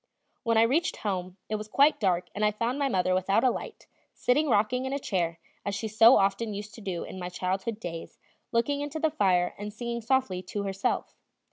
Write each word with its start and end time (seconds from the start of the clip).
When 0.41 0.57
I 0.57 0.63
reached 0.63 0.97
home, 1.05 1.37
it 1.47 1.57
was 1.57 1.67
quite 1.67 1.99
dark 1.99 2.29
and 2.33 2.43
I 2.43 2.49
found 2.49 2.79
my 2.79 2.89
mother 2.89 3.13
without 3.13 3.43
a 3.43 3.51
light, 3.51 3.85
sitting 4.15 4.49
rocking 4.49 4.85
in 4.85 4.93
a 4.93 4.97
chair, 4.97 5.37
as 5.63 5.75
she 5.75 5.87
so 5.87 6.17
often 6.17 6.55
used 6.55 6.73
to 6.73 6.81
do 6.81 7.03
in 7.03 7.19
my 7.19 7.29
childhood 7.29 7.79
days, 7.79 8.17
looking 8.51 8.81
into 8.81 8.99
the 8.99 9.11
fire 9.11 9.53
and 9.59 9.71
singing 9.71 10.01
softly 10.01 10.41
to 10.41 10.63
herself. 10.63 11.13